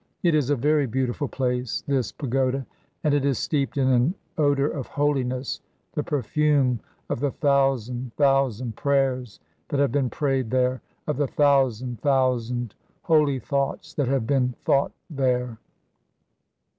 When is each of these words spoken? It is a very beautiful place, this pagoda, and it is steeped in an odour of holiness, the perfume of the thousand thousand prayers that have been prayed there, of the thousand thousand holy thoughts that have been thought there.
It 0.23 0.33
is 0.33 0.49
a 0.49 0.55
very 0.55 0.87
beautiful 0.87 1.27
place, 1.27 1.83
this 1.85 2.11
pagoda, 2.11 2.65
and 3.03 3.13
it 3.13 3.23
is 3.23 3.37
steeped 3.37 3.77
in 3.77 3.87
an 3.87 4.15
odour 4.35 4.65
of 4.65 4.87
holiness, 4.87 5.61
the 5.93 6.01
perfume 6.01 6.79
of 7.07 7.19
the 7.19 7.29
thousand 7.29 8.11
thousand 8.15 8.75
prayers 8.75 9.39
that 9.69 9.79
have 9.79 9.91
been 9.91 10.09
prayed 10.09 10.49
there, 10.49 10.81
of 11.05 11.17
the 11.17 11.27
thousand 11.27 12.01
thousand 12.01 12.73
holy 13.03 13.37
thoughts 13.37 13.93
that 13.93 14.07
have 14.07 14.25
been 14.25 14.55
thought 14.65 14.91
there. 15.07 15.59